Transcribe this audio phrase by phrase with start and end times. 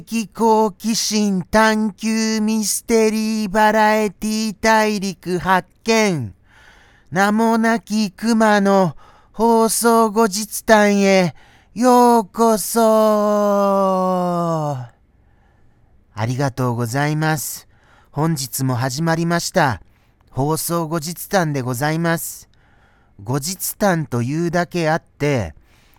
[0.00, 6.34] 知的好奇心探求ミステリーバラエティ大陸発見
[7.10, 8.96] 名もなき熊の
[9.32, 11.34] 放送後日談へ
[11.74, 12.80] ようこそ
[16.14, 17.68] ありがとうございます。
[18.10, 19.82] 本日も始まりました。
[20.30, 22.48] 放送後日談でございます。
[23.22, 25.54] 後日談というだけあって、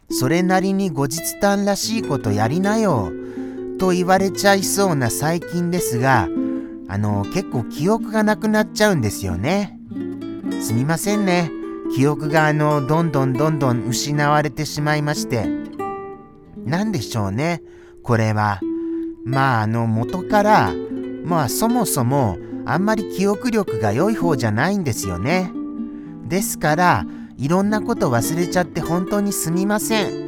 [0.10, 3.12] それなりに後日談らしいことやりなよ、
[3.84, 6.30] と言われちゃいそうな最近ですが、
[6.88, 9.78] あの、結構記憶がなくなっちゃうんですよね。
[10.62, 11.52] すみませんね。
[11.94, 15.46] 記憶があの、どんどんどんどん失われてしまいまして。
[16.64, 17.62] なんでしょうね。
[18.04, 18.62] これは。
[19.26, 20.74] まああの、元から、
[21.26, 25.52] まあそもそもあんまり記憶力が良い方じゃないんですよね。
[26.30, 27.06] ですから、
[27.38, 30.23] いろんなこと忘れちゃって本当にすみません。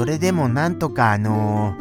[0.00, 1.76] それでもなんとかあの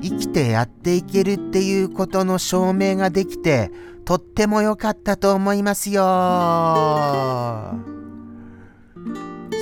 [0.00, 3.72] 生きてやっていけるっていうことの証明ができて、
[4.04, 6.00] とっても良かったと思いますよ。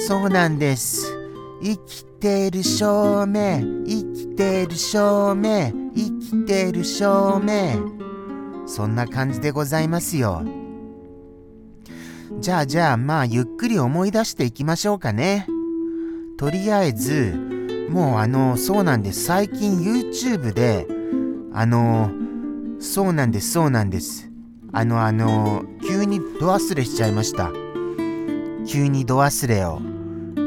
[0.07, 1.11] そうなんです。
[1.63, 7.81] 生きてる証明、生きてる証明、生きてる証明。
[8.67, 10.43] そんな感じでございますよ。
[12.41, 15.47] じゃあじゃあまあゆっくり思い出していきましょうかね。
[16.37, 17.52] とりあえず、
[17.93, 19.25] もうあの、そうなんです。
[19.25, 20.87] 最近 YouTube で、
[21.53, 22.11] あの、
[22.81, 24.31] そうなんです、そうなんです。
[24.73, 27.51] あの、あの、急にド忘れしちゃいました。
[28.67, 29.83] 急にド忘れを。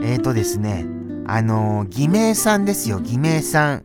[0.03, 0.87] えーとですね、
[1.27, 3.83] あの、偽名さんですよ、偽名さん。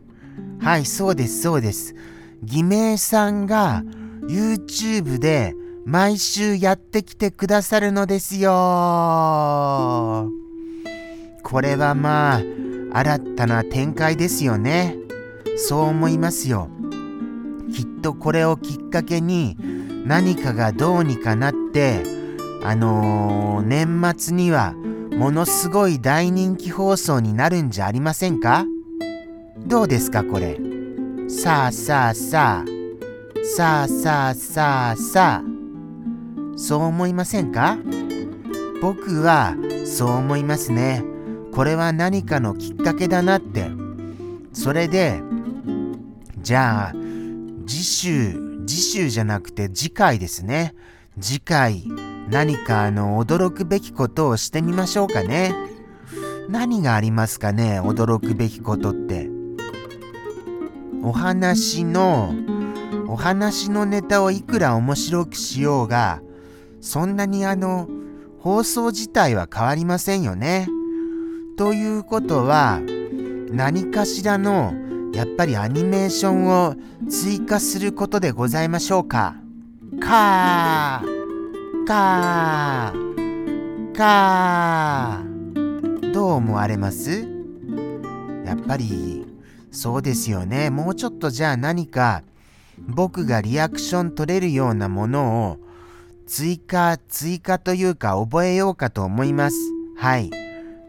[0.59, 1.93] はい、そうです、そうです。
[2.41, 3.83] 偽名さんが
[4.27, 5.53] YouTube で
[5.85, 8.49] 毎週やってきてくださるのですよ。
[11.43, 12.41] これはまあ、
[12.93, 14.97] 新たな展開ですよね。
[15.57, 16.69] そう思いますよ。
[17.73, 19.57] きっとこれをきっかけに
[20.05, 22.03] 何かがどうにかなって、
[22.63, 28.65] あのー、年末にはものすごい大人気放送になるんじゃありませんか？
[29.67, 30.59] どうですかこれ？
[31.29, 32.65] さあさあさあ。
[33.55, 36.57] さあさあさあさあ。
[36.57, 37.77] そう思いませんか？
[38.81, 41.03] 僕はそう思いますね。
[41.53, 43.69] これは何かのきっかけだなって。
[44.53, 45.21] それで、
[46.41, 46.93] じゃあ、
[47.67, 50.73] 次週、次週じゃなくて次回ですね。
[51.19, 51.85] 次回、
[52.29, 55.53] 何かあの、驚くべきことをしてみましょうかね。
[56.49, 59.29] 何がありますかね、驚くべきことって。
[61.03, 62.33] お話の、
[63.07, 66.21] お話のネタをいくら面白くしようが、
[66.79, 67.87] そんなにあの、
[68.39, 70.67] 放送自体は変わりませんよね。
[71.61, 72.81] ということは、
[73.51, 74.73] 何かしらの、
[75.13, 76.73] やっぱりアニメーションを
[77.07, 79.35] 追加することでございましょうか？
[79.99, 86.11] かー、かー、かー。
[86.11, 87.27] どう思われます？
[88.43, 89.27] やっぱり、
[89.69, 90.71] そうですよね。
[90.71, 92.23] もうちょっとじゃあ何か、
[92.87, 95.59] 僕がリアクション取れるようなものを
[96.25, 99.57] 追加、追加というか覚えようかと思います。
[99.95, 100.31] はい。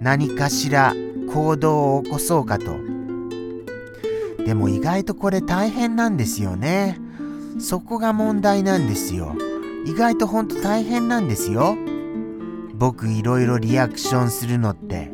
[0.02, 0.94] 何かしら
[1.32, 2.76] 行動を起こそうかと。
[4.44, 6.98] でも意外とこれ大変なんですよね。
[7.60, 9.36] そこが問題なんですよ。
[9.86, 11.76] 意外とほんと大変なんですよ。
[12.74, 15.12] 僕いろいろリアクションするのって。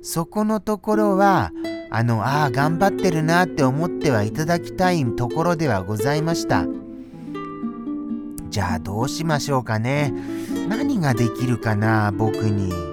[0.00, 1.52] そこのところは、
[1.90, 6.64] あの、ああ、頑張ってるなって思ってはいただきたいところではございました。
[8.48, 10.14] じゃあどうしましょうかね。
[10.68, 12.87] 何ができるかな、僕に。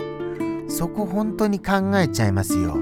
[0.76, 2.76] そこ本当に考えちゃいますよ。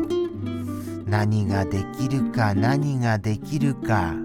[1.06, 4.16] 何ができるか、何ができるか。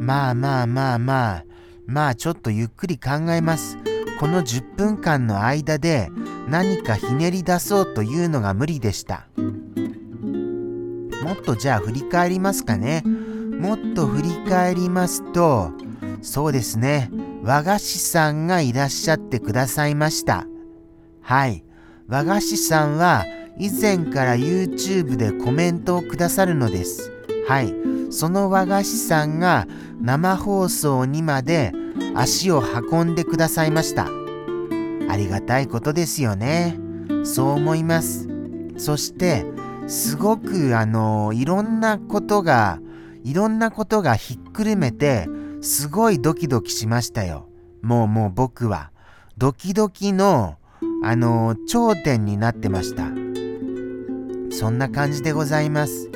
[0.00, 1.44] まあまあまあまあ、
[1.86, 3.78] まあちょっとゆっくり考えます。
[4.18, 6.10] この10分間の間で
[6.48, 9.28] 何かひねり出そうというのが無理でした。
[11.22, 13.04] もっとじゃあ振り返りますかね。
[13.04, 15.70] もっと振り返りますと、
[16.22, 17.12] そうですね。
[17.44, 20.44] 和菓子さんがいらっしゃってくださいました。
[21.22, 21.62] はい。
[22.08, 23.26] 和菓子さんは
[23.58, 27.12] 以前から YouTube でコメントをくださるのです。
[27.46, 27.74] はい。
[28.10, 29.66] その和菓子さんが
[30.00, 31.72] 生放送にまで
[32.14, 34.06] 足を運んでくださいました。
[34.06, 36.78] ありがたいことですよね。
[37.24, 38.26] そう思います。
[38.78, 39.44] そして、
[39.86, 42.80] すごくあの、いろんなことが、
[43.22, 45.28] いろんなことがひっくるめて、
[45.60, 47.48] すごいドキドキしましたよ。
[47.82, 48.92] もうもう僕は。
[49.36, 50.57] ドキドキの、
[51.02, 53.04] あの、頂点になってました。
[54.50, 56.10] そんな感じでございます。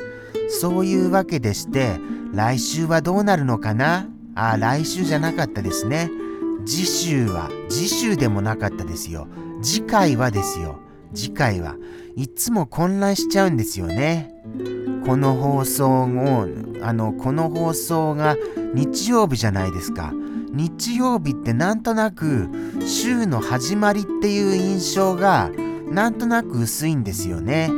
[0.49, 1.97] そういうわけでして、
[2.33, 4.07] 来週はどうなるのかな？
[4.35, 6.09] あ、来週じゃなかったですね。
[6.65, 9.27] 次週は、次週でもなかったですよ。
[9.61, 10.79] 次回はですよ。
[11.13, 11.75] 次回は
[12.15, 14.33] いつも混乱しちゃうんですよね。
[15.05, 16.47] この放送を、
[16.81, 18.35] あの、この放送が
[18.73, 20.11] 日曜日じゃないですか。
[20.53, 22.47] 日曜日ってなんとなく
[22.85, 25.49] 週の始まりっていう印象が
[25.89, 27.71] なんとなく薄いんですよね。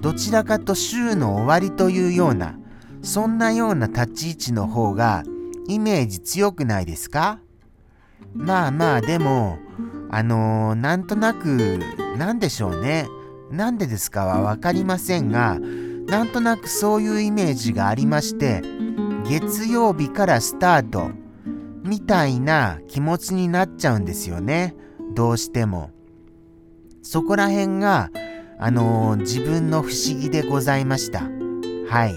[0.00, 2.56] どちらかと週の終わりというような、
[3.02, 5.24] そんなような立ち位置の方が
[5.66, 7.40] イメージ強くないですか？
[8.32, 9.58] まあまあでも、
[10.10, 11.80] あのー、なんとなく、
[12.16, 13.08] なんでしょうね。
[13.50, 15.58] なんでですかはわかりませんが、
[16.06, 18.62] なんとなくそういうイメージがありまして、
[19.28, 21.10] 月曜日からスタート
[21.84, 24.74] みたいな気持ちになっちゃうんですよね。
[25.14, 25.90] どうしても。
[27.02, 28.10] そこら辺が、
[28.58, 31.24] あのー、自分の不思議でございました。
[31.86, 32.14] はい。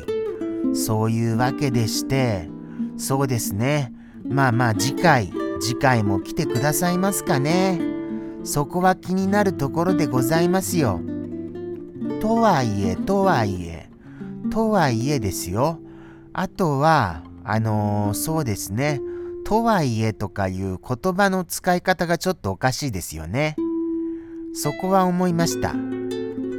[0.73, 2.49] そういうわけでして、
[2.95, 3.93] そうですね。
[4.25, 7.81] まあまあ次回、次回も来てくださいますかね。
[8.45, 11.01] そこは気になるところでございますよ。
[12.21, 13.89] とはいえ、とはいえ、
[14.49, 15.79] とはいえですよ。
[16.31, 19.01] あとは、あのー、そうですね。
[19.47, 23.55] とはいえとかいう言葉の使い方がちょっとおかしいですよね。
[24.53, 25.73] そこは思いました。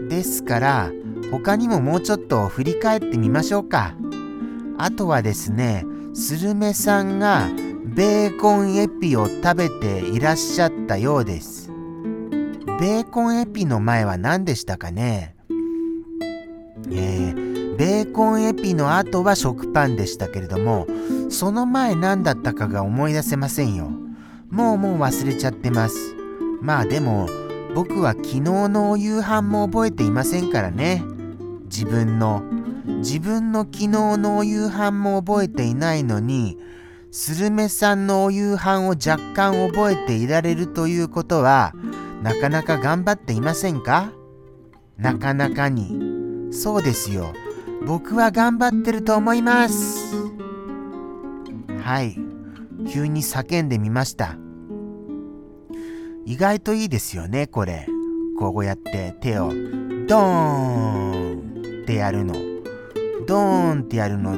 [0.09, 0.91] ですから、
[1.31, 3.95] 他にももうちょっと振り返ってみましょうか。
[4.79, 7.51] あとはですね、スルメさんが
[7.85, 11.69] ベーコンエピを食べていらっしゃったようです。
[12.81, 15.37] ベーコンエピの前は何でしたかね？
[16.91, 17.48] えー、
[17.79, 20.89] ベーコンエピの後は食パンでしたけれども、
[21.31, 23.89] その前何だったかが思い出せませんよ。
[24.51, 25.95] もうもう忘れちゃってます。
[26.61, 27.29] まあでも、
[27.77, 31.05] 僕は昨日のお夕飯も覚えていませんからね。
[31.67, 32.43] 自分の。
[32.99, 36.59] 自分の昨日のお夕飯も覚えていないのに、
[37.13, 41.73] スルメさんのお夕飯を若干覚えていられるということは、
[42.25, 44.11] なかなか頑張っていませんか？
[44.97, 46.51] なかなかに。
[46.51, 47.33] そうですよ。
[47.89, 50.15] 僕は頑張ってると思います。
[51.83, 52.15] はい。
[52.93, 54.37] 急に叫んでみました。
[56.27, 57.87] 意外といいですよね、これ。
[58.39, 59.55] こうやって手を
[60.07, 62.35] ドーンってやるの。
[63.27, 64.37] ドーンってやるの、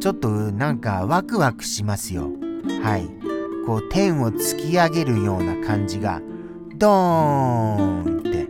[0.00, 2.32] ちょっとなんかワクワクしますよ。
[2.82, 3.08] はい。
[3.66, 6.20] こう天を突き上げるような感じが、
[6.74, 8.48] ドーンって。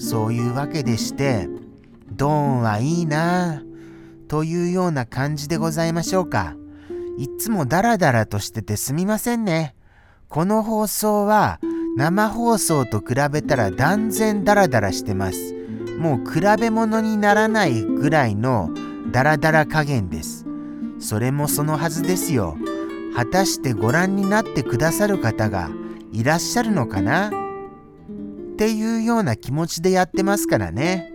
[0.00, 1.48] そういうわけでして、
[2.16, 3.62] ドーンはいいな
[4.28, 6.56] というような感じでございましょうか。
[7.18, 9.74] いつもダラダラとしててすみませんね。
[10.28, 11.60] この放送は
[11.96, 15.54] 生放送と比べたら断然ダラダラしてます。
[15.98, 18.70] もう比べ物にならないぐらいの
[19.12, 20.46] ダラダラ加減です。
[20.98, 22.56] それもそのはずですよ。
[23.14, 25.68] 果たしてご覧になってくださる方が
[26.12, 27.28] いらっしゃるのかな？
[27.28, 31.11] っていうような気持ちでやってますからね。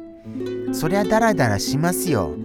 [0.73, 2.35] そりゃダラダラしますよ。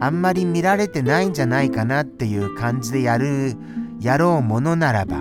[0.00, 3.56] あんまり見られてないんじゃないかなっていう感じでやる、
[4.00, 5.18] やろうものならば、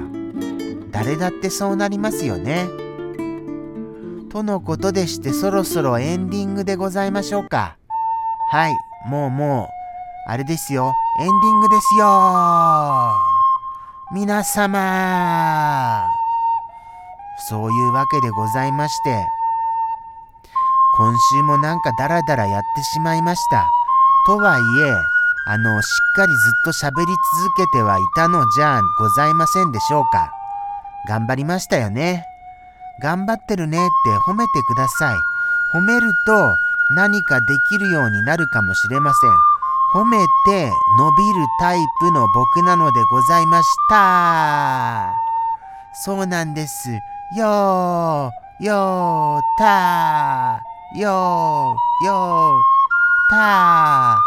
[0.92, 2.68] 誰だってそうなりますよね。
[4.30, 7.78] とのことでしてそろそろエンディングでございましょうか。
[8.52, 8.78] はい、
[9.10, 9.70] もうも
[10.28, 13.12] う、あれですよ、エンディングですよ
[14.14, 16.06] 皆様
[17.50, 19.26] そういうわけでございまして、
[20.98, 23.70] 今週もなんかダラダラやってしまいました。
[24.26, 24.96] とはいえ、
[25.46, 30.32] あの、しっかりずっと喋り続けてはいたのじゃございませんでしょうか。
[31.08, 32.26] 頑張りましたよね。
[33.00, 35.18] 頑張ってるねって褒めてください。
[35.74, 36.58] 褒めると
[36.96, 39.32] 何かできるようになるかもしれません。
[39.94, 45.14] 褒めて伸びるタイプの僕なのでございました。
[45.94, 46.90] そうなんです。
[47.38, 53.40] よー、よー、たー、よー、よー、たー。
[53.40, 54.20] あ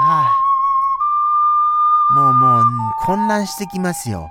[0.00, 0.30] あ。
[2.14, 2.64] もうもう
[3.04, 4.30] 混乱してきますよ。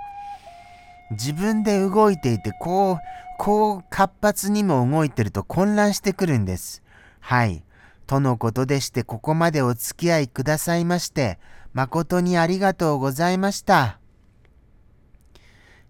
[1.11, 2.99] 自分で動いていて、こう、
[3.37, 6.81] こう活発にも動いてると混乱してくるんです。
[7.19, 7.61] はい。
[8.07, 11.37] とのことでしてここまでお付き合いくださいまして、
[11.73, 13.99] 誠にありがとうございました。